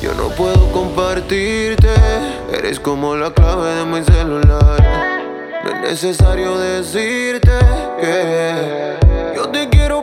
[0.00, 1.90] Yo no puedo compartirte,
[2.50, 5.20] eres como la clave de mi celular.
[5.62, 7.50] No es necesario decirte
[8.00, 8.96] que
[9.36, 10.02] yo te quiero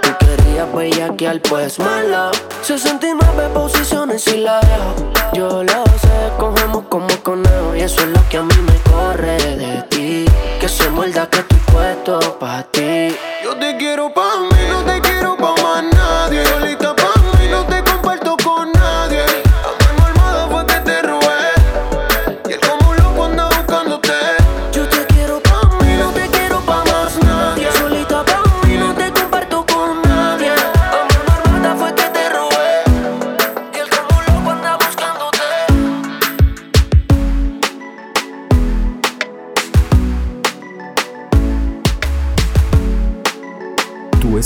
[0.61, 2.29] Querías bellaquear, pues mala.
[2.61, 5.11] 69 posiciones y la dejo.
[5.33, 7.75] Yo lo sé, cogemos como conejo.
[7.75, 10.25] Y eso es lo que a mí me corre de ti.
[10.59, 13.15] Que se muerda que estoy puesto pa' ti.
[13.43, 15.10] Yo te quiero pa' mí, no te quiero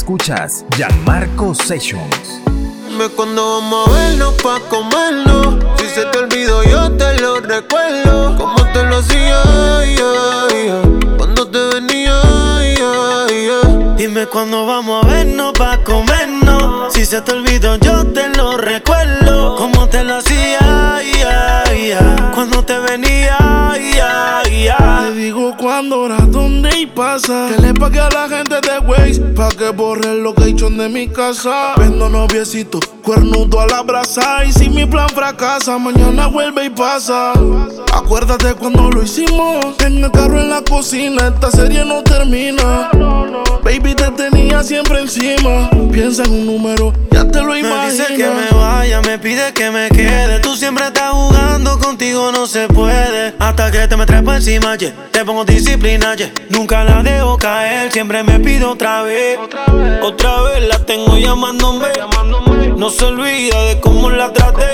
[0.05, 2.39] escuchas Gianmarco Sessions.
[2.87, 5.55] Dime cuando vamos a vernos pa' comernos.
[5.79, 8.37] Si se te olvidó, yo te lo recuerdo.
[8.37, 9.41] Como te lo hacía,
[9.79, 10.99] ay, ay.
[11.17, 12.21] cuando te venía.
[12.21, 12.75] ay.
[13.97, 16.93] Dime cuándo vamos a vernos pa' comernos.
[16.93, 19.55] Si se te olvidó, yo te lo recuerdo.
[19.55, 21.01] Como te lo hacía,
[22.31, 23.64] cuando te venía.
[23.93, 25.09] Ay, ay.
[25.09, 27.49] Te digo cuándo, hora, dónde y pasa.
[27.55, 31.07] Que le pague a la gente de Waze pa' que borre el location de mi
[31.07, 31.73] casa.
[31.77, 34.43] Vendo noviecito, cuernudo a la brasa.
[34.45, 37.33] Y si mi plan fracasa, mañana vuelve y pasa.
[37.93, 39.75] Acuérdate cuando lo hicimos.
[39.79, 42.89] En el carro en la cocina, esta serie no termina.
[43.63, 45.69] Baby, te tenía siempre encima.
[45.91, 47.91] Piensa en un número, ya te lo Me imaginas.
[47.91, 50.39] dice que me vaya, me pide que me quede.
[50.39, 53.33] Tú siempre estás jugando, contigo no se puede.
[53.39, 54.93] Hasta que te me trepo encima, yeah.
[55.11, 56.31] te pongo disciplina, yeah.
[56.49, 57.91] nunca la dejo caer.
[57.91, 59.37] Siempre me pido otra vez,
[60.01, 61.89] otra vez la tengo llamándome.
[62.77, 64.65] No se olvida de cómo la traté.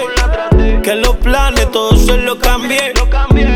[0.84, 2.94] Que los planes todos se los cambié.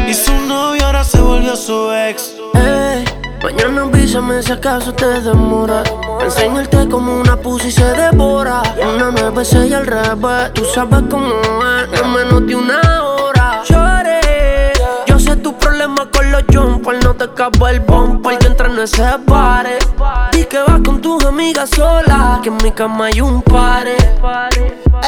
[0.07, 2.34] Y su novio ahora se volvió su ex.
[2.55, 3.05] Ey,
[3.44, 5.84] mañana avísame si acaso te demora.
[6.22, 8.63] Enseñarte como una pussy se devora.
[8.78, 10.53] Una nueve y al revés.
[10.53, 13.34] Tú sabes cómo es, en menos de una hora.
[16.35, 17.03] Los jumpers.
[17.03, 18.40] No te acabo el bumper.
[18.40, 19.78] Yo entré en ese pare.
[20.31, 22.40] Di que vas con tus amigas solas.
[22.41, 23.96] Que en mi cama hay un pare.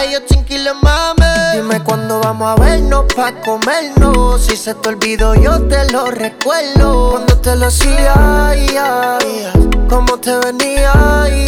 [0.04, 1.37] Ellos tranquilos, mami.
[1.57, 4.45] Dime cuándo vamos a vernos pa' comernos.
[4.45, 7.09] Si se te olvidó, yo te lo recuerdo.
[7.09, 8.13] Cuando te lo hacía,
[8.50, 9.57] ay, ay.
[9.90, 11.47] Cómo te venía, ay.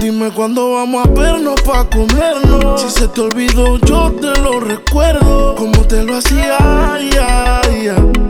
[0.00, 2.80] Dime cuándo vamos a vernos pa' comernos.
[2.80, 5.54] Si se te olvidó, yo te lo recuerdo.
[5.54, 6.56] Como te lo hacía.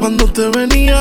[0.01, 1.01] Cuando te venía,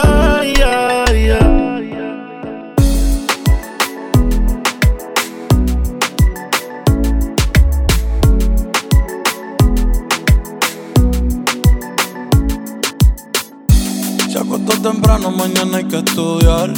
[14.58, 16.70] acostó temprano, mañana hay que estudiar.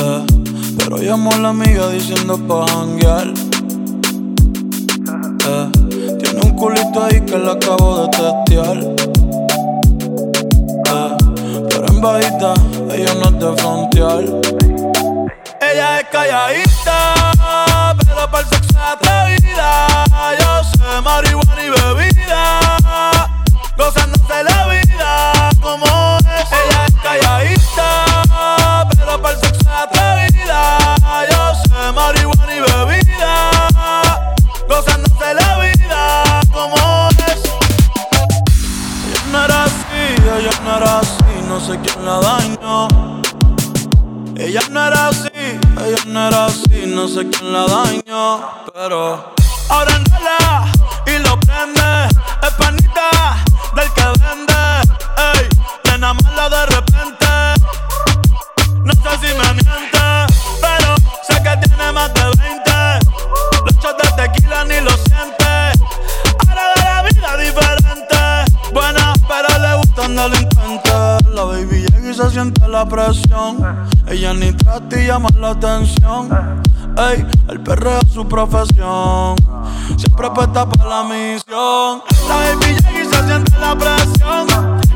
[0.00, 0.26] Eh,
[0.78, 3.32] pero llamó a la amiga diciendo pa' janguear.
[5.48, 5.70] Eh,
[6.22, 8.76] tiene un culito ahí que la acabo de testear.
[10.90, 11.16] Eh,
[11.68, 12.54] pero en bajita,
[12.92, 14.24] ella no es de frontear.
[15.60, 17.14] Ella es calladita,
[17.98, 18.72] pero para el sexo
[24.40, 25.84] la vida como
[26.18, 26.48] es.
[26.52, 30.78] Ella es calladita, pero para el sexo es atrevida.
[31.30, 33.50] Yo sé marihuana y bebida,
[34.68, 37.42] gozándose la vida como es.
[39.06, 40.02] Ella no era así,
[40.38, 42.88] ella no era así, no sé quién la dañó.
[44.36, 48.40] Ella no era así, ella no era así, no sé quién la dañó,
[48.74, 49.34] pero
[49.68, 50.72] ahora no la
[51.06, 52.08] y lo prende,
[52.42, 53.44] es panita
[54.02, 54.62] te vende.
[55.34, 55.48] Ey,
[55.84, 56.14] nena
[56.48, 57.26] de repente.
[58.84, 60.04] No sé si me miente,
[60.60, 60.96] pero
[61.26, 62.70] sé que tiene más de 20.
[63.64, 65.52] Los shots de tequila ni lo siente.
[66.48, 68.16] Ahora ve la vida diferente.
[68.72, 71.34] Buena, pero le gustan delincuentes.
[71.34, 73.88] La baby llega y se siente la presión.
[74.06, 76.28] Ella ni trata y llama la atención.
[76.98, 79.36] Ey, el perreo es su profesión.
[79.96, 82.02] Siempre apuesta para la misión.
[82.28, 84.46] La baby y se siente la presión.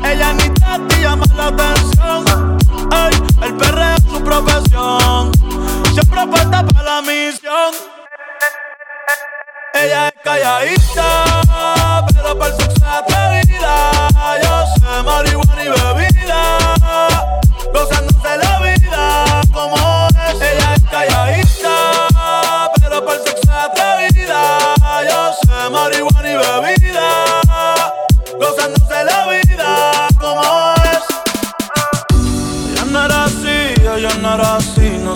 [0.03, 0.49] Ella ni
[0.87, 2.57] te llama la atención.
[2.91, 5.31] Ey, el perreo es su profesión.
[5.93, 7.73] Siempre apuesta para la misión.
[9.73, 13.91] Ella es calladita, pero para el sexo atrevida.
[14.43, 16.57] Yo sé marihuana y bebida,
[17.73, 19.86] gozándose la vida como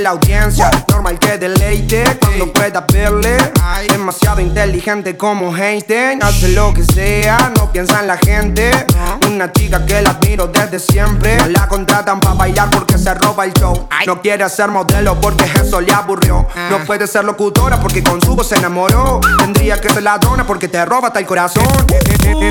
[0.00, 0.70] la audiencia.
[0.88, 3.36] Normal que deleite cuando pueda verle.
[3.88, 6.22] Demasiado inteligente como Einstein.
[6.22, 8.70] Hace lo que sea, no piensa en la gente.
[9.28, 11.36] Una chica que la admiro desde siempre.
[11.36, 13.88] No la contratan para bailar porque se roba el show.
[14.06, 16.46] No quiere ser modelo porque eso le aburrió.
[16.54, 16.68] Ah.
[16.70, 19.20] No puede ser locutora porque con su voz se enamoró.
[19.38, 21.66] Tendría que ser ladrona porque te roba hasta el corazón.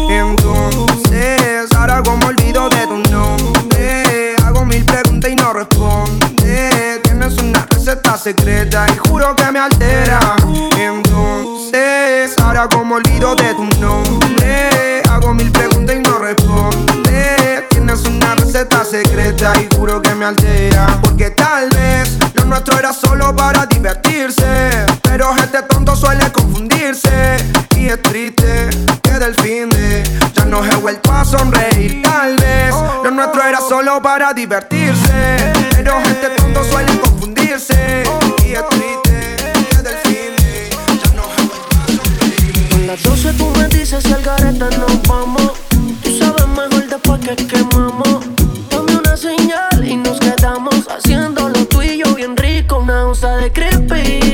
[0.10, 4.36] Entonces, ahora como olvido de tu nombre.
[4.46, 6.29] Hago mil preguntas y no respondo
[7.80, 10.36] receta secreta y juro que me altera.
[10.78, 17.66] Entonces, ahora como olvido de tu nombre, hago mil preguntas y no responde.
[17.70, 21.00] Tienes una receta secreta y juro que me altera.
[21.02, 24.86] Porque tal vez lo nuestro era solo para divertirse.
[25.04, 27.38] Pero este tonto suele confundirse.
[27.78, 28.70] Y es triste
[29.02, 32.02] que del fin de ya no he vuelto a sonreír.
[32.04, 35.54] Tal vez lo nuestro era solo para divertirse.
[35.72, 37.09] Pero gente tonto suele confundirse
[44.36, 45.54] careta nos vamos.
[46.04, 48.20] Tú sabes mejor después que quemamos.
[48.70, 52.80] Dame una señal y nos quedamos haciendo lo tuyo bien rico.
[52.80, 54.29] Una onza de creepy.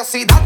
[0.00, 0.39] curiosidad.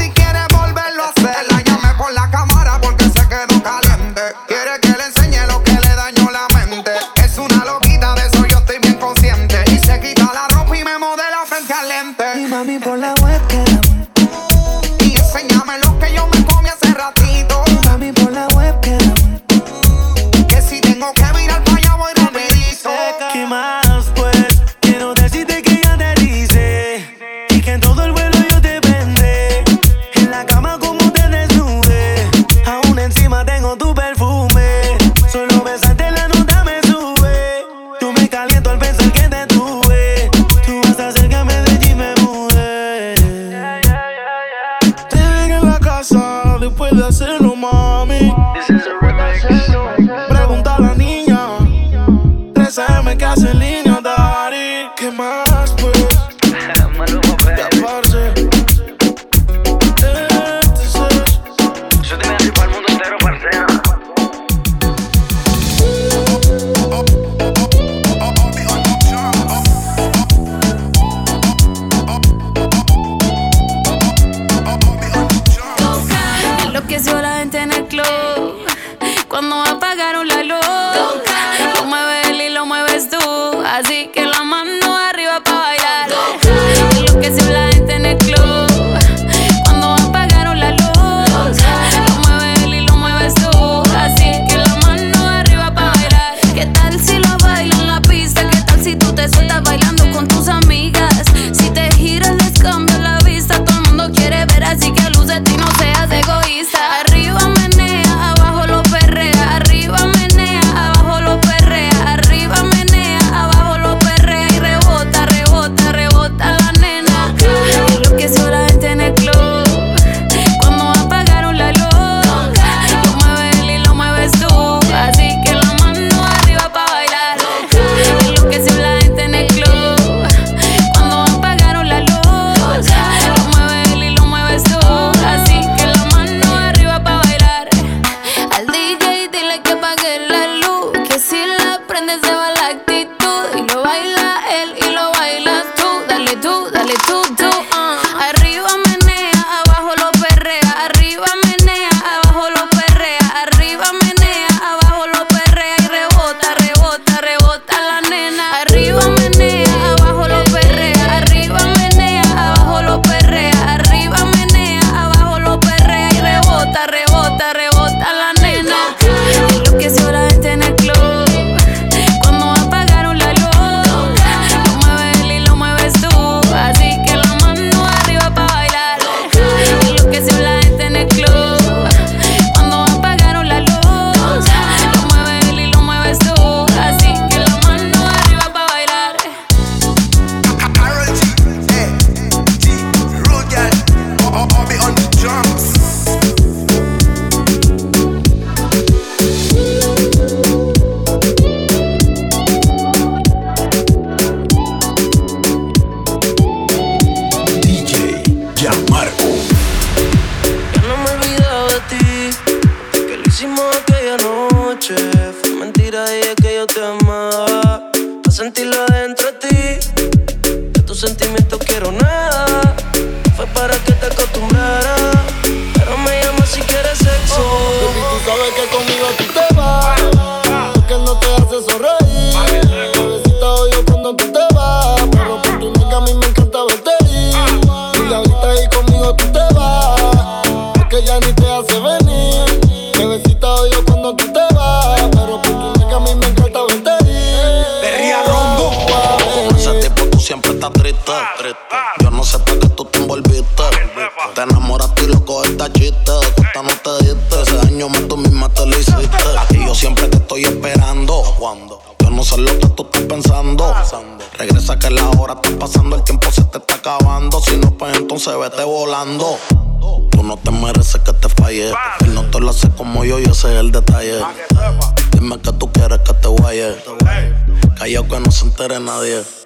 [279.07, 279.44] yeah.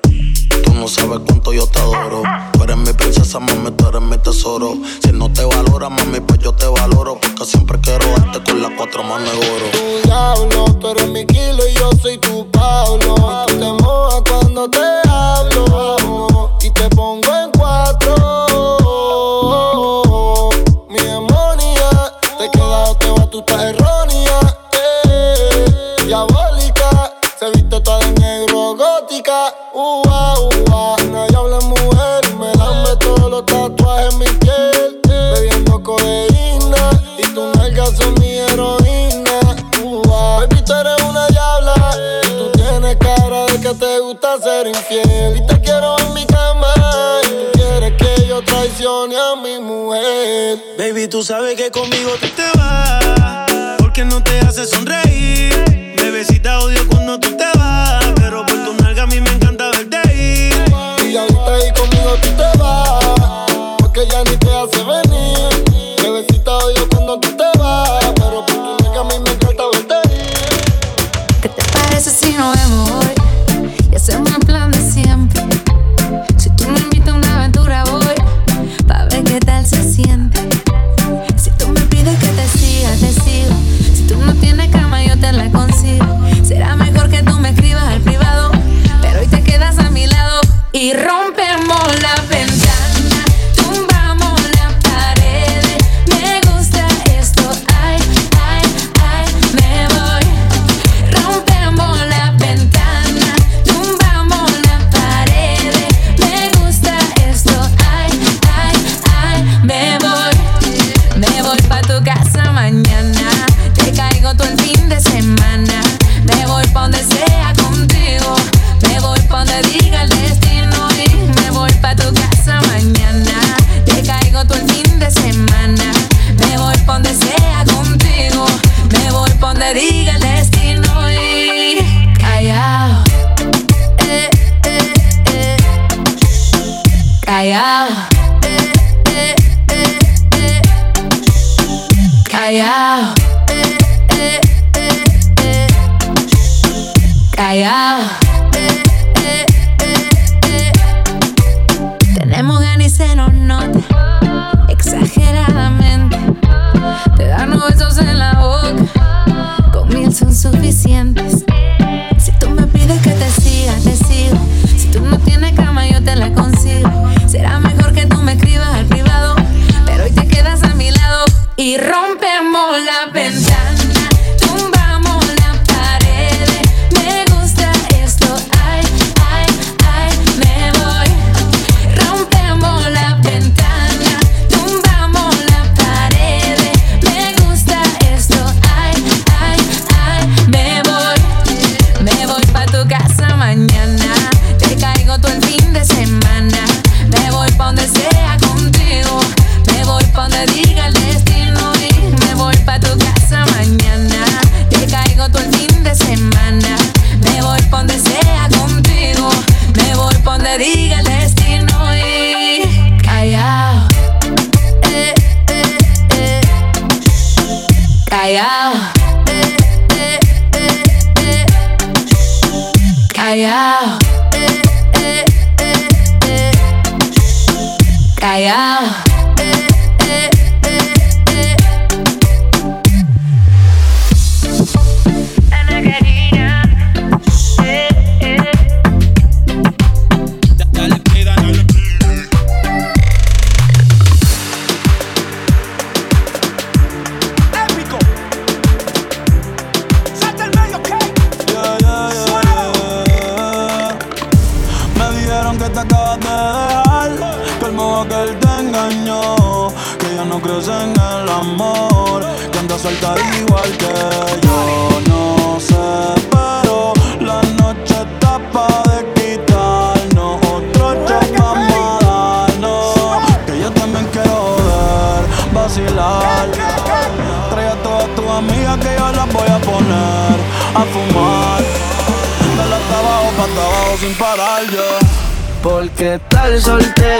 [286.09, 287.18] qué tal soltero.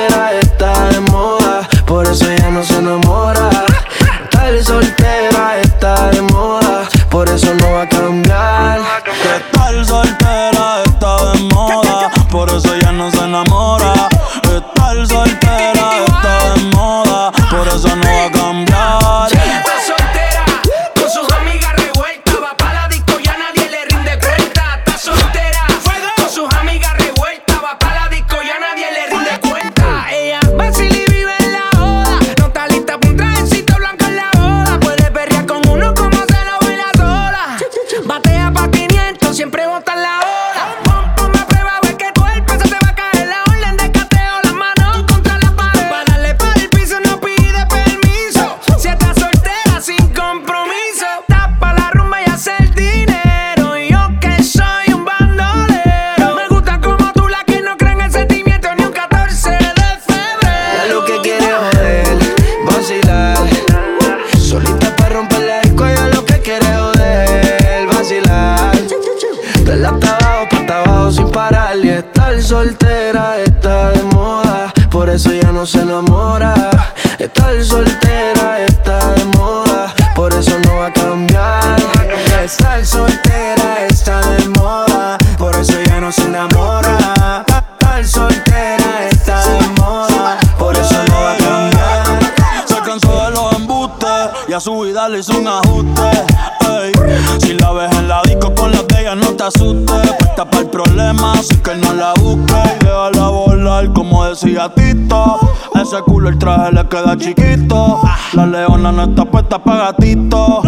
[105.99, 108.01] ese culo el traje le queda chiquito.
[108.35, 110.63] La leona no está puesta para gatito.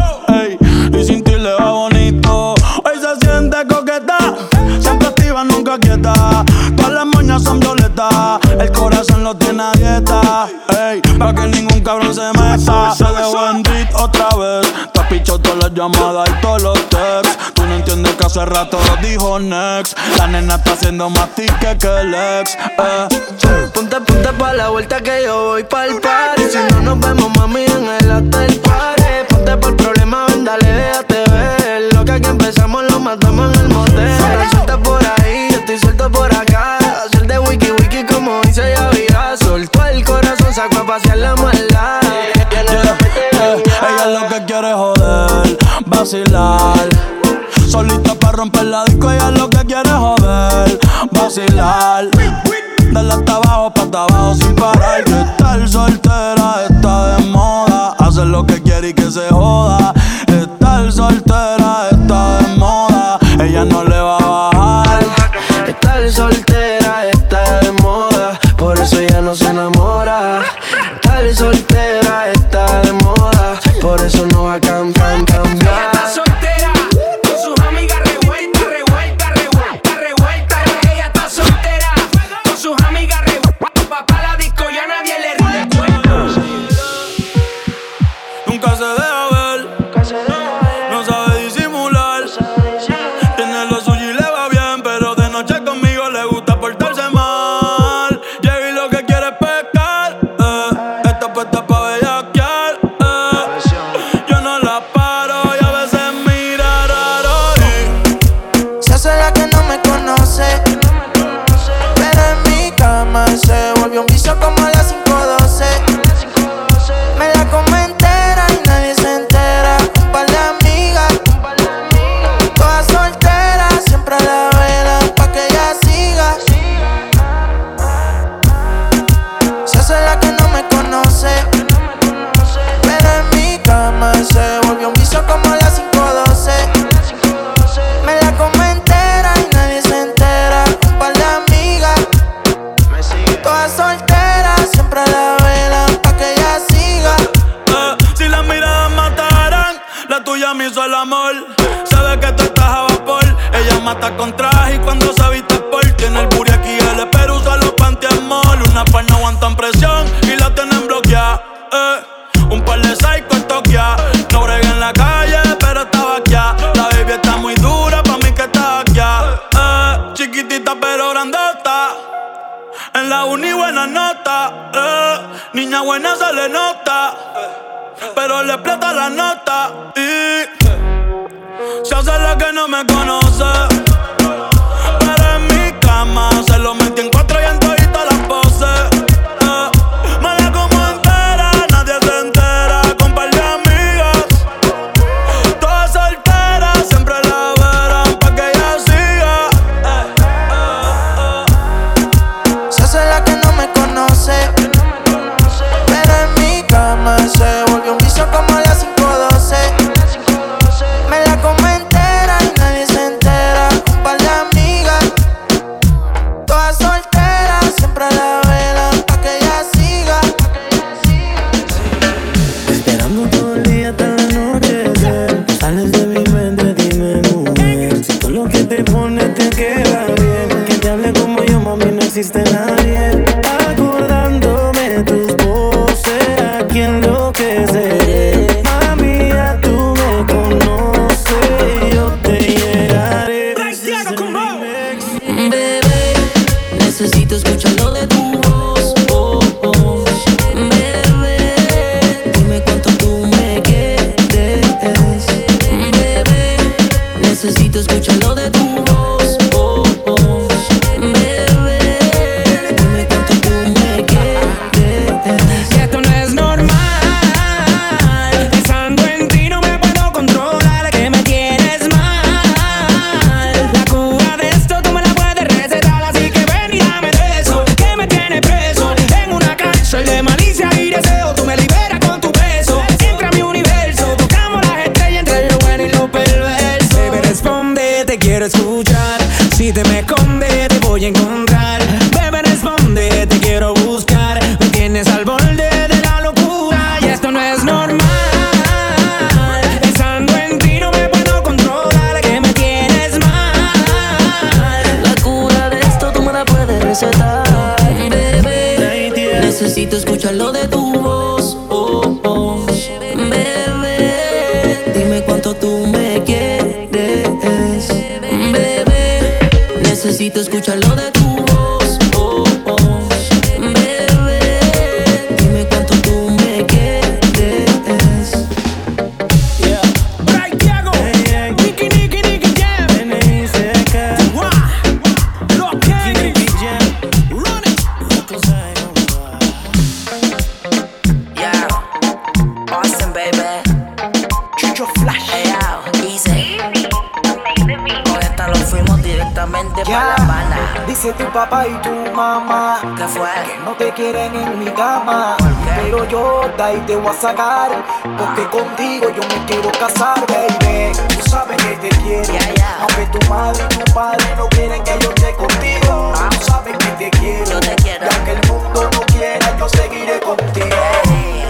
[354.60, 355.36] Mi cama.
[355.76, 357.70] Pero yo de ahí te voy a sacar.
[358.02, 360.92] Porque contigo yo me quiero casar, baby.
[361.08, 362.32] Tú sabes que te quiero.
[362.80, 366.12] Aunque tu madre y tu padre no quieren que yo esté contigo.
[366.30, 367.50] Tú sabes que te quiero.
[367.50, 370.76] Y aunque el mundo no quiera, yo seguiré contigo.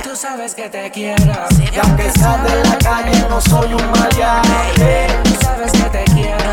[0.03, 1.33] Tú sabes que te quiero.
[1.73, 5.07] Y aunque salga de la calle, no soy un maleante.
[5.25, 6.51] Tú sabes que te quiero.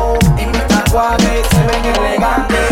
[0.00, 2.70] Oh, y mis tatuajes se ven elegantes.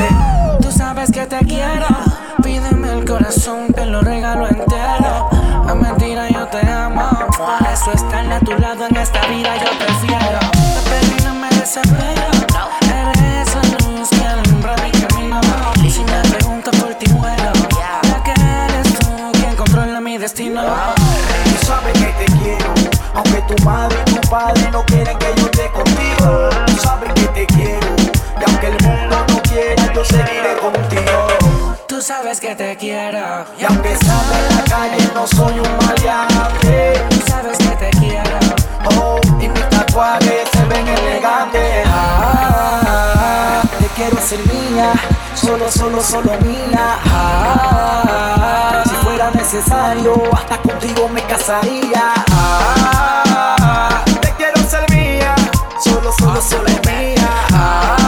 [0.61, 2.12] Tú sabes que te quiero.
[2.53, 5.31] Pídeme el corazón, te lo regalo entero.
[5.67, 7.09] A mentira yo te amo.
[7.39, 10.39] Por eso estar a tu lado en esta vida yo prefiero.
[10.85, 12.32] Perdí, no me desespero.
[32.53, 33.45] Que te quiero.
[33.59, 37.07] Y aunque salga en la calle, no soy un maleante.
[37.11, 38.39] Tú sabes que te quiero.
[38.97, 41.87] Oh, y mis tatuajes se ven elegantes.
[41.87, 44.93] Ah, te quiero ser mía,
[45.35, 46.99] solo, solo, solo mía.
[47.07, 52.13] Ah, si fuera necesario, hasta contigo me casaría.
[52.33, 55.35] Ah, te quiero ser mía,
[55.83, 58.02] solo, solo, solo mía.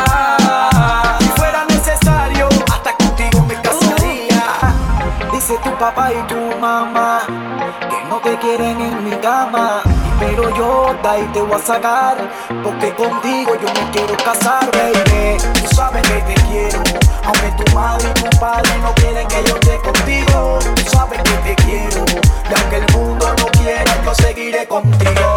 [5.78, 9.82] Papá y tu mamá que no te quieren en mi cama.
[10.20, 12.16] Pero yo de ahí te voy a sacar.
[12.62, 15.36] Porque contigo yo me quiero casar, baby.
[15.60, 16.80] Tú sabes que te quiero.
[17.24, 20.58] Aunque tu madre y tu padre no quieren que yo esté contigo.
[20.76, 22.04] Tú sabes que te quiero.
[22.50, 25.36] Y aunque el mundo no quiera, yo seguiré contigo.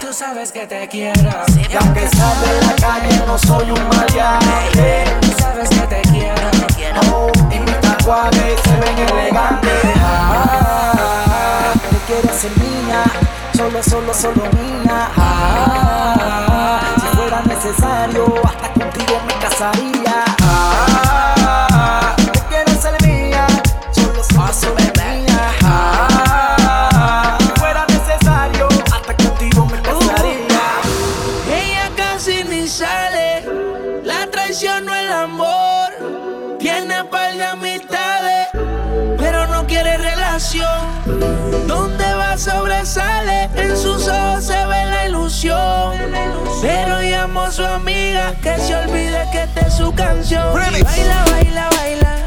[0.00, 1.30] Tú sabes que te quiero.
[1.70, 5.04] Y aunque salga de la calle, no soy un maleante.
[5.20, 6.34] Tú sabes que te quiero.
[7.12, 7.35] Oh,
[8.06, 9.82] suaves, se ven elegantes.
[9.96, 13.02] Ah, te quiero ser mía,
[13.56, 15.10] solo, solo, solo mía.
[15.16, 20.24] Ah, si fuera necesario, hasta contigo me casaría.
[20.40, 21.35] Ah,
[47.56, 50.52] su amiga que se olvide que esta es su canción.
[50.52, 52.25] Baila, baila, baila,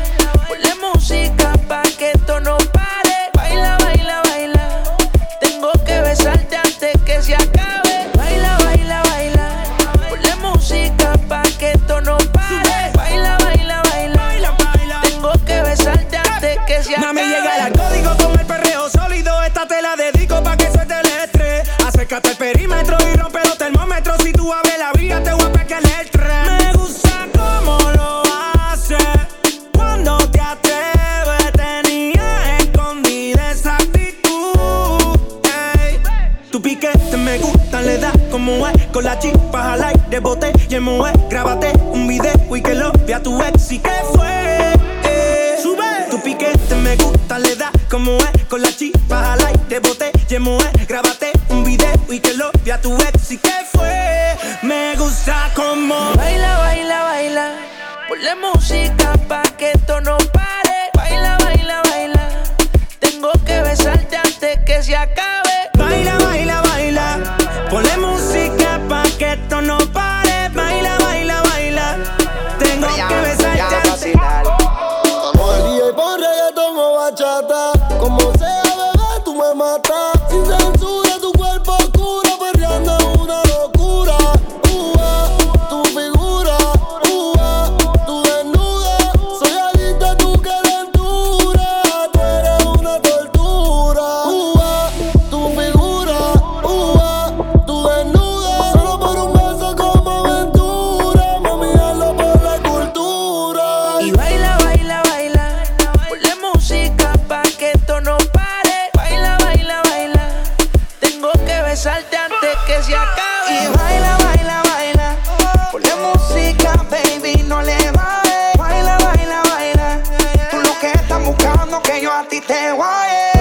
[122.49, 123.31] te guaye.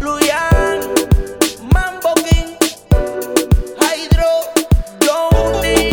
[0.00, 0.78] Luyan,
[1.74, 2.54] Mambo King,
[3.82, 4.30] Hydro,
[5.04, 5.90] Johnny.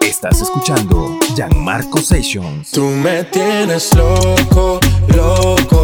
[0.00, 2.72] Estás escuchando Gianmarco Sessions.
[2.72, 4.80] Tú me tienes loco,
[5.14, 5.75] loco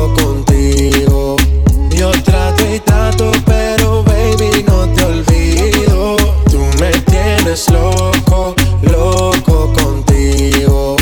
[7.71, 10.97] loco, loco contigo.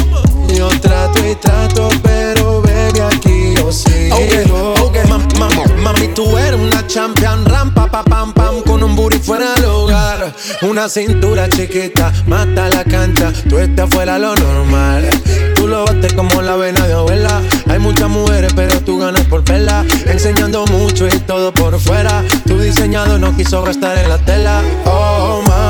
[0.55, 4.75] Yo trato y trato, pero baby aquí yo sigo.
[4.83, 9.19] Ok, mam- mam- mami, tú eres una champion, rampa, pa, pam, pam, con un booty
[9.19, 10.35] fuera del hogar.
[10.63, 15.09] Una cintura chiquita, mata la cancha, tú estás fuera lo normal.
[15.55, 17.41] Tú lo bates como la vena de abuela.
[17.69, 19.85] Hay muchas mujeres, pero tú ganas por verla.
[20.07, 22.25] Enseñando mucho y todo por fuera.
[22.47, 24.63] Tu diseñado no quiso restar en la tela.
[24.87, 25.43] Oh,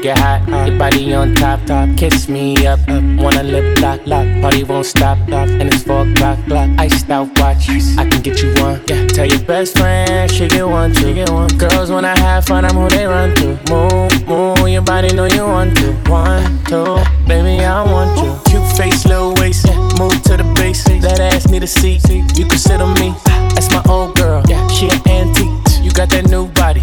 [0.00, 0.66] make it hot.
[0.66, 1.88] Your body on top, top.
[1.96, 3.02] Kiss me up, up.
[3.18, 4.26] Wanna lip lock, lock.
[4.40, 5.48] Party won't stop, stop.
[5.48, 6.70] And it's four o'clock, clock.
[6.78, 7.68] Iced out watch.
[7.98, 8.80] I can get you one.
[8.86, 9.06] Yeah.
[9.08, 11.48] Tell your best friend she get one, she get one.
[11.58, 13.58] Girls wanna have fun, I'm who they run to.
[13.70, 14.68] Move, move.
[14.68, 15.92] Your body know you want to.
[16.10, 16.96] One, two,
[17.26, 18.30] baby I want you.
[18.50, 19.66] Cute face, little waist.
[19.66, 19.76] Yeah.
[19.98, 20.84] Move to the base.
[20.84, 22.02] That ass need a seat.
[22.36, 23.14] You can sit on me.
[23.54, 24.42] That's my old girl.
[24.48, 24.66] Yeah.
[24.68, 25.84] She an antique.
[25.84, 26.82] You got that new body.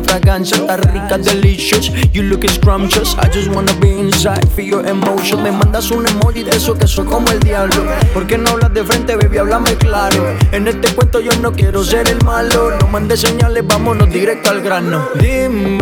[0.00, 1.90] fragancia está rica, delicious.
[2.12, 3.16] You looking scrumptious.
[3.18, 5.42] I just wanna be inside, feel your emotion.
[5.42, 7.84] Me mandas un emoji de eso que soy como el diablo.
[8.14, 9.38] ¿Por qué no hablas de frente, baby?
[9.38, 10.36] Háblame claro.
[10.52, 12.70] En este cuento yo no quiero ser el malo.
[12.80, 15.08] No mandes señales, vámonos directo al grano.
[15.20, 15.78] Dime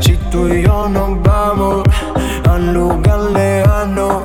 [0.00, 1.84] si tú y yo nos vamos
[2.48, 4.22] a un lugar lejano.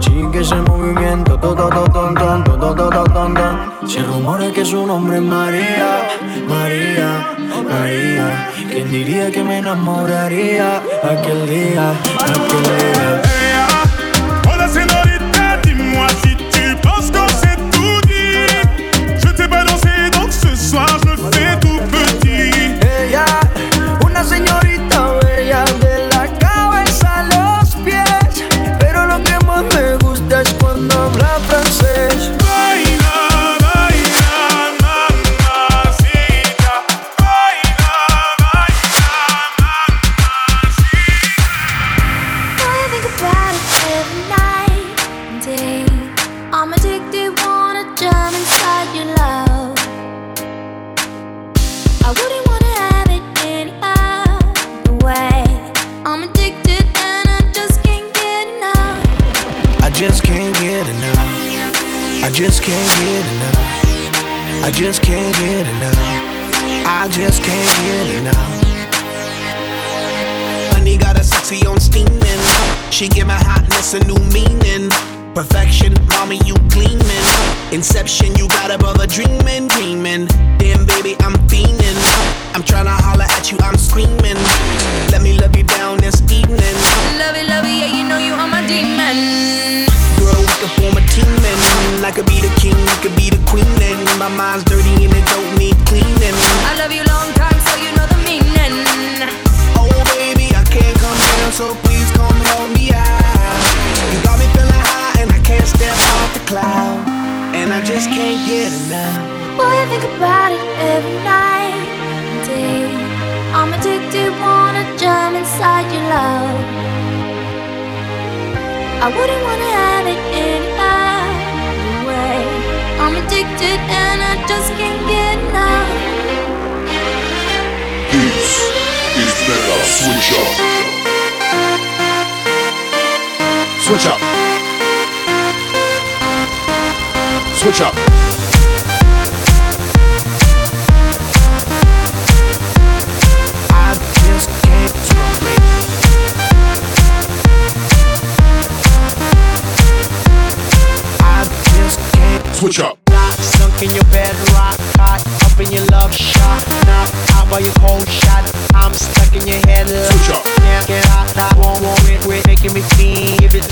[0.00, 3.66] Sigue ese movimiento, todo, todo, todo, todo, todo, todo,
[4.56, 6.08] que su nombre es María,
[6.48, 7.36] María,
[7.68, 8.55] María.
[8.76, 13.35] ¿Quién diría que me enamoraría aquel día, aquel día?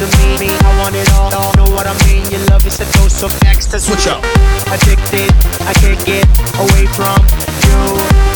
[0.05, 1.52] to me, me, I want it all, all.
[1.57, 2.24] Know what I mean?
[2.30, 3.88] Your love is a dose of ecstasy.
[3.88, 4.20] Switch up.
[4.68, 5.30] Addicted,
[5.64, 6.26] I can't get
[6.61, 7.16] away from
[7.64, 7.80] you.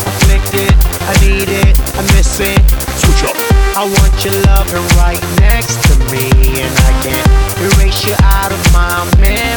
[0.09, 0.73] Afflicted,
[1.05, 2.61] I need it, I miss it.
[2.97, 3.37] Switch up.
[3.77, 4.67] I want your love
[4.97, 6.25] right next to me,
[6.63, 7.29] and I can't
[7.61, 9.48] erase you out of my mind.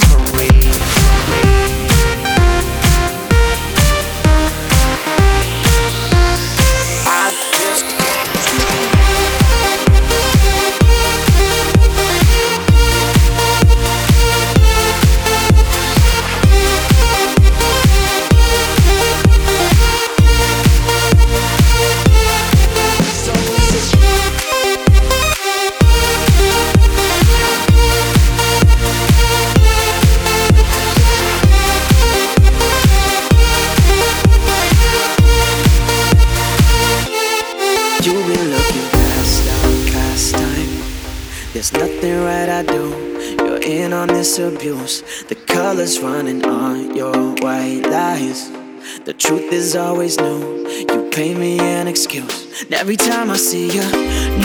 [52.82, 53.92] Every time I see your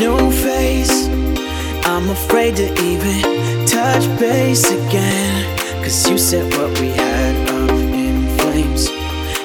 [0.03, 1.07] new face,
[1.87, 5.57] I'm afraid to even touch base again.
[5.81, 8.91] Cause you said what we had up in flames.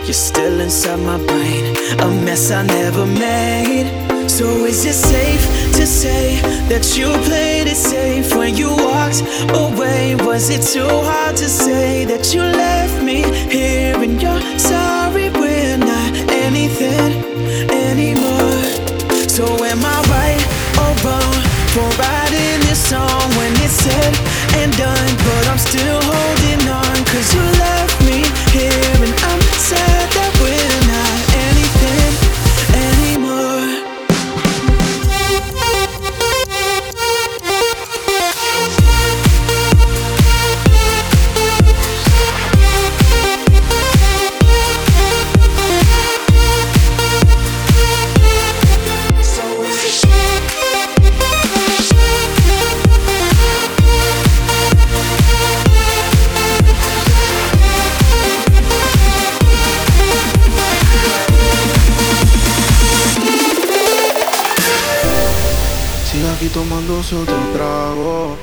[0.05, 1.65] You're still inside my brain,
[2.01, 3.89] a mess I never made.
[4.29, 5.45] So is it safe
[5.79, 9.23] to say that you played it safe when you walked
[9.65, 10.17] away?
[10.17, 13.23] Was it too hard to say that you left me
[13.57, 16.13] here and you're sorry we're not
[16.45, 17.13] anything
[17.71, 18.42] anymore?
[19.73, 20.45] Am I right
[20.85, 21.33] or wrong
[21.73, 24.15] for writing this song when it's said
[24.61, 25.11] and done?
[25.25, 27.82] But I'm still holding on cause you left
[67.15, 68.37] otro trago.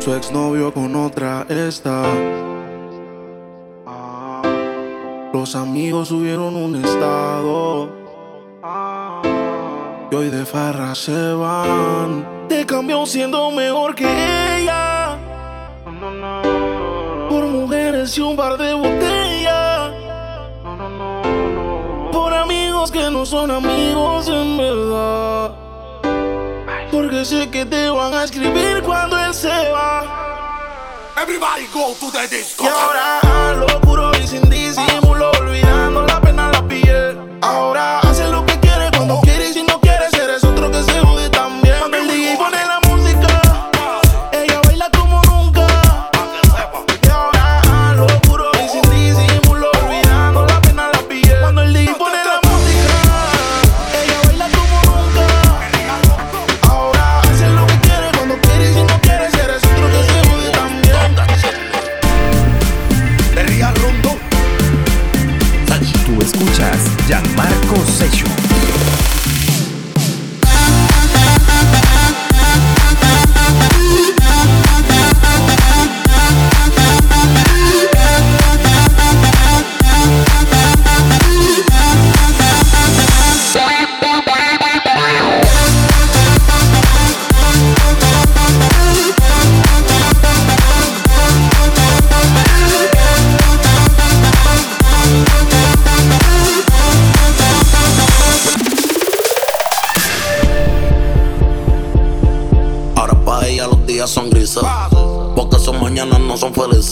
[0.00, 2.02] Su exnovio con otra está.
[3.86, 4.42] Ah,
[5.32, 7.90] Los amigos subieron un estado.
[8.62, 9.22] Ah,
[10.10, 12.26] Y hoy de farra se van.
[12.48, 14.06] Te cambió siendo mejor que
[14.60, 15.16] ella.
[17.28, 19.92] Por mujeres y un par de botellas.
[22.12, 25.67] Por amigos que no son amigos en verdad.
[26.90, 30.04] Porque sé que te van a escribir cuando él se va.
[31.20, 32.64] Everybody go to the disco.
[32.64, 35.87] Y ahora a lo puro y sin disimulo, olvidando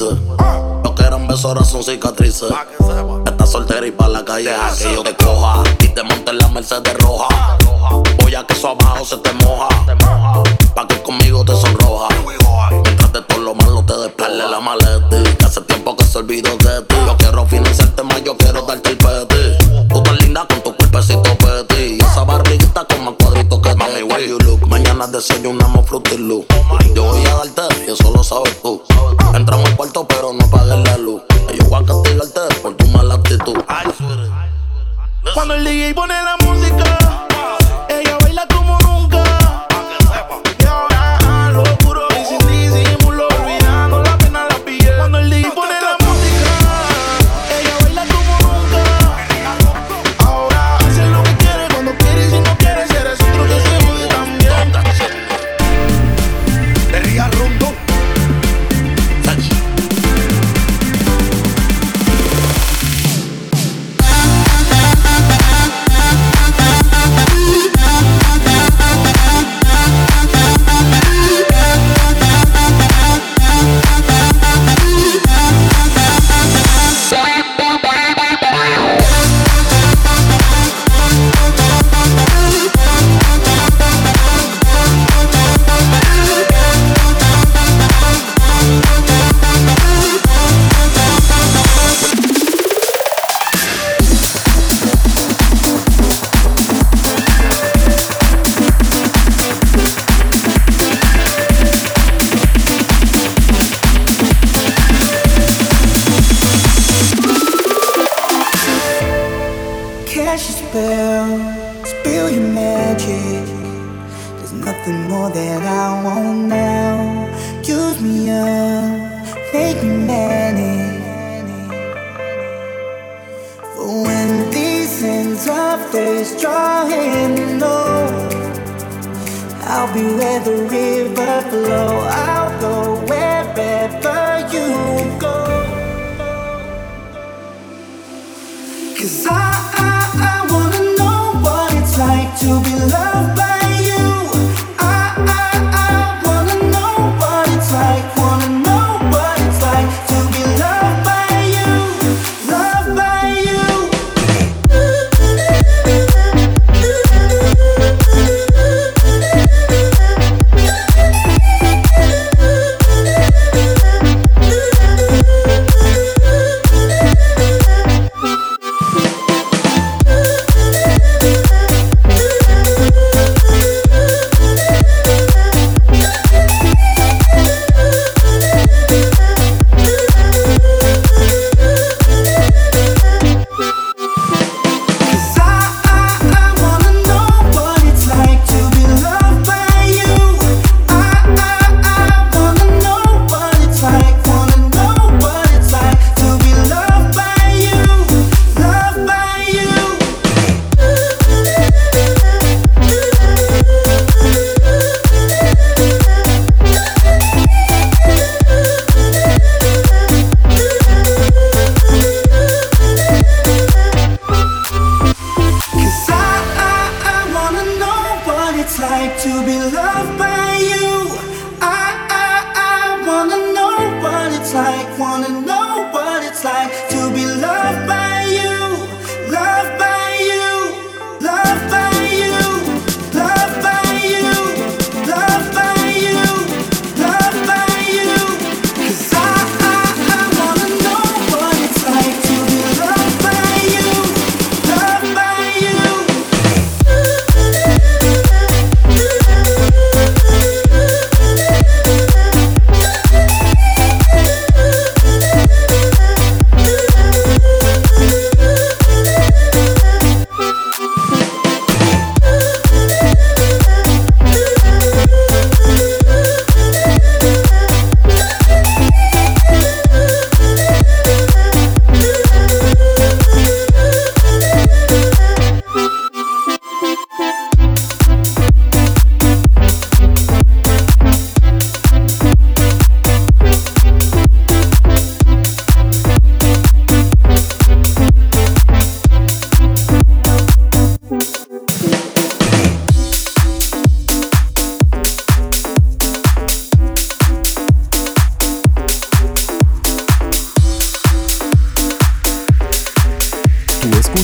[0.01, 0.81] no.
[0.85, 2.51] Lo que eran besos ahora son cicatrices.
[3.27, 5.63] Estás soltera y pa' la calle deja que yo te coja.
[5.81, 7.29] Y te monte en la Mercedes roja.
[8.19, 9.69] Voy a que eso abajo se te moja.
[10.75, 12.09] Pa' que conmigo te sonroja.
[12.83, 15.23] Mientras de todo lo malo te despegle la maleta.
[15.39, 16.97] Que hace tiempo que se olvidó de ti.
[17.07, 19.89] Yo quiero financiarte más, yo quiero darte el peti.
[19.89, 21.36] Tú tan linda con tu cuerpecito
[24.97, 26.47] Mañana desayunamos Fruity Loop.
[26.95, 28.83] Yo voy a darte y eso lo sabes tú.
[29.35, 31.21] Entramos al cuarto pero no apagues la luz.
[31.53, 33.57] Y Yo voy a castigarte por tu mala actitud.
[35.35, 36.39] Cuando el DJ pone la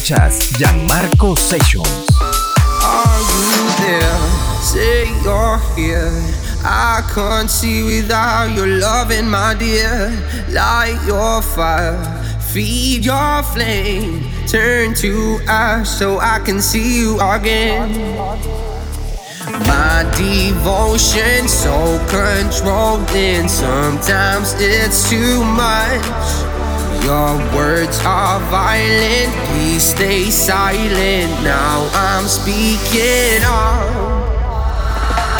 [0.02, 1.86] escuchas Gianmarco Sessions.
[2.82, 4.18] Are you there?
[4.60, 6.12] Say you're here.
[6.64, 10.10] I can't see without your loving, my dear.
[10.48, 11.98] Light your fire,
[12.40, 14.24] feed your flame.
[14.46, 18.16] Turn to ash so I can see you again.
[19.66, 26.41] My devotion so controlled, and sometimes it's too much.
[27.02, 31.30] Your words are violent, please stay silent.
[31.42, 33.90] Now I'm speaking up.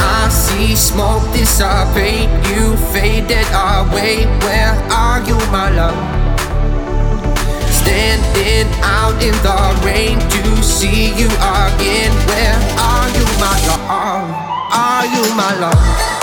[0.02, 4.26] I see smoke dissipate, you faded away.
[4.42, 5.94] Where are you, my love?
[7.70, 12.10] Standing out in the rain to see you again.
[12.26, 12.58] Where
[12.90, 14.34] are you, my love?
[14.74, 16.22] Are you my love?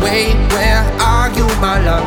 [0.00, 0.34] away.
[0.52, 2.06] Where are you, my love?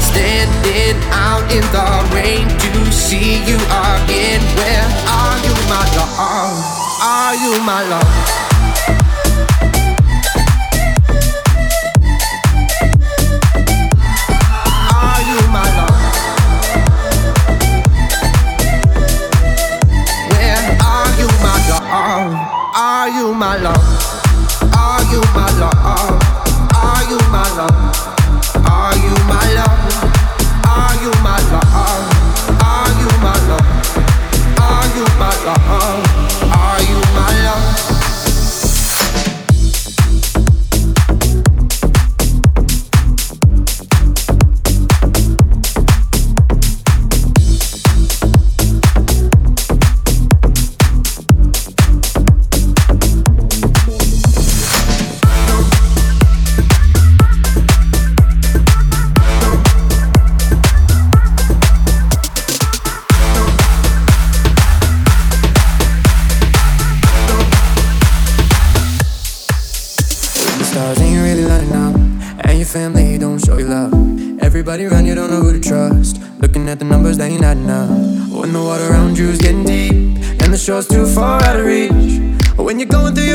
[0.00, 4.40] Standing out in the rain to see you again.
[4.56, 6.64] Where are you, my love?
[7.02, 8.36] Are you my love?
[22.78, 24.15] Are you my love?
[24.96, 25.76] Are you my love?
[80.66, 82.20] Just too far out of reach.
[82.56, 83.25] When you're going through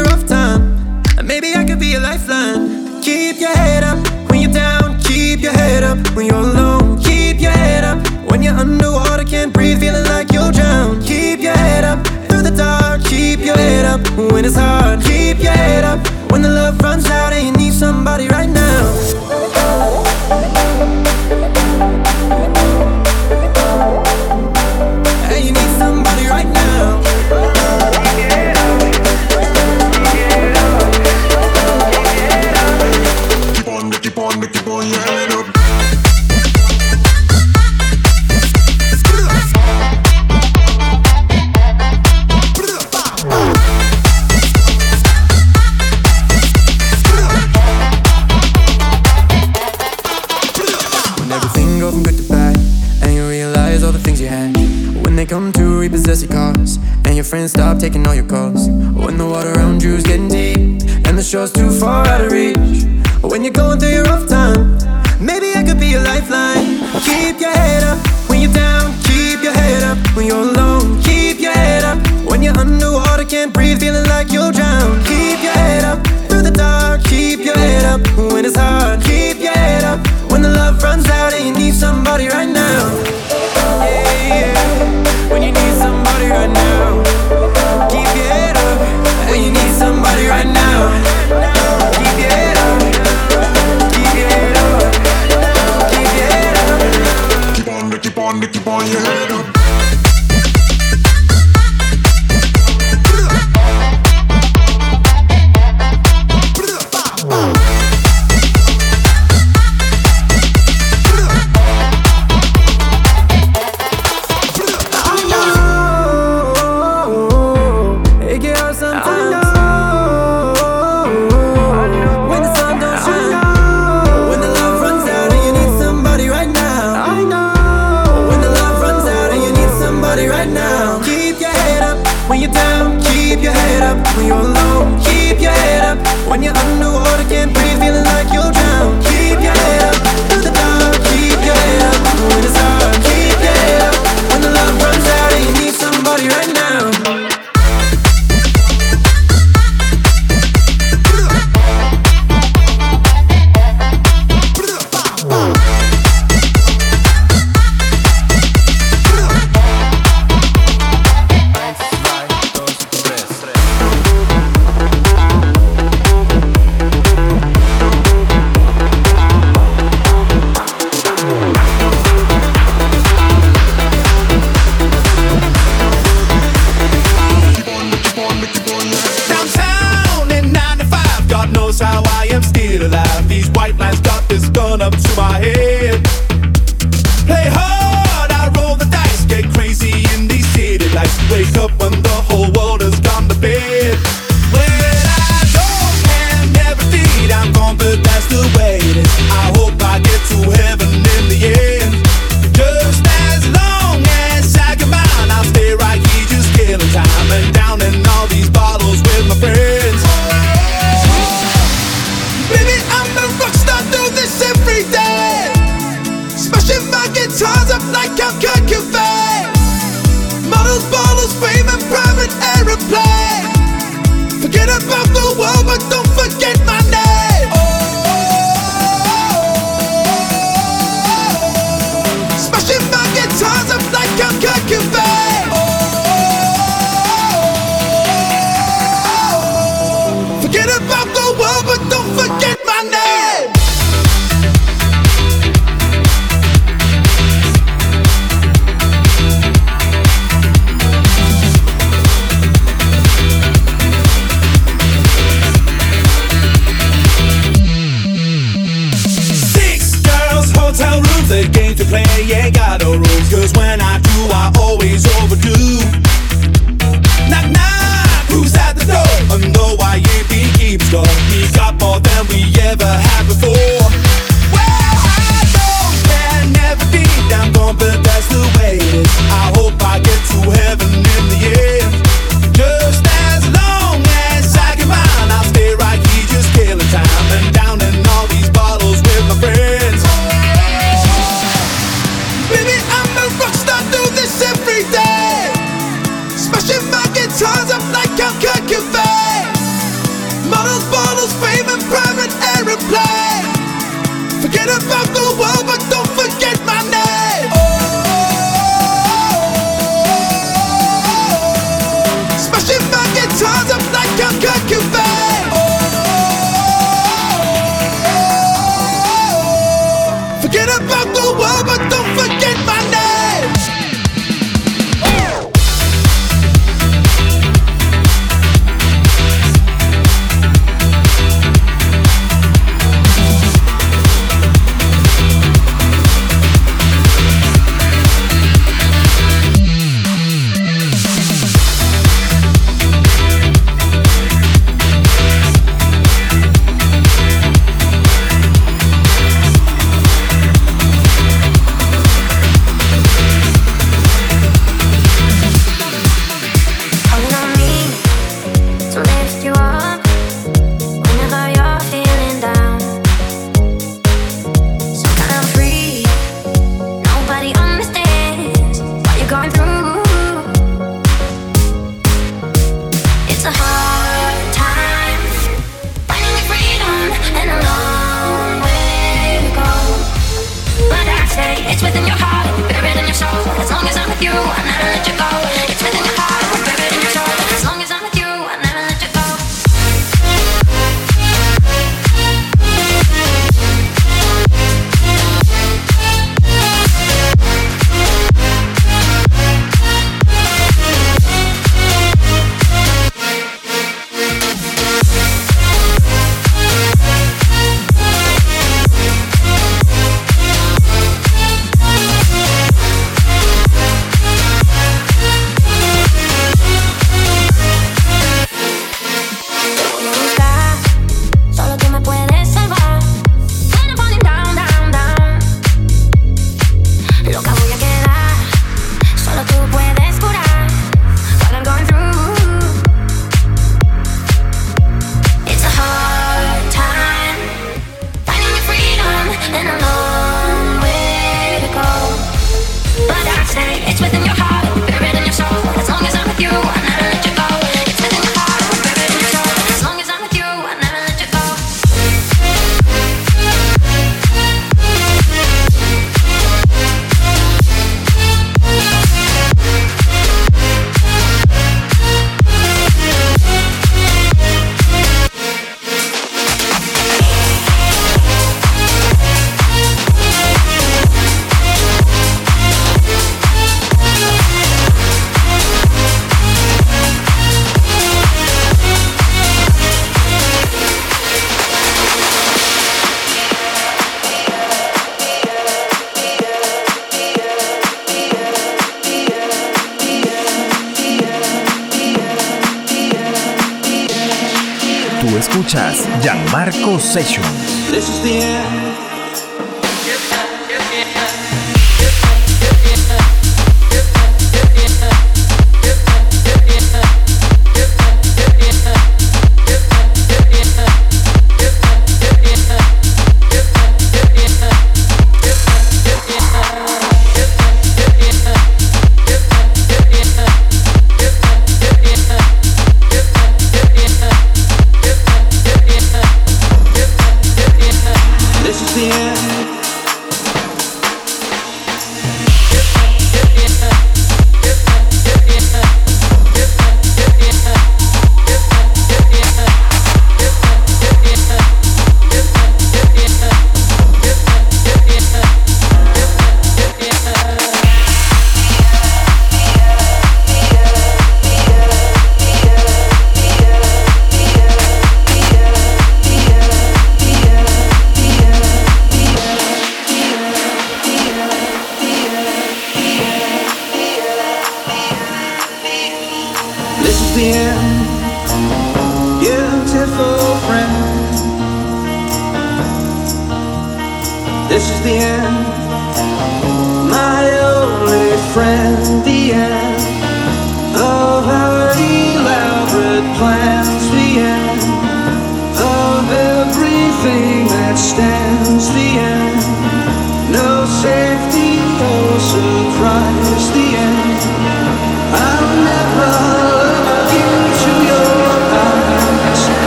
[495.37, 498.90] escuchas Gianmarco Sessions.